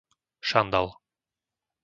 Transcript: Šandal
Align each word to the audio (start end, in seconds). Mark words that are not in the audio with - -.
Šandal 0.49 0.87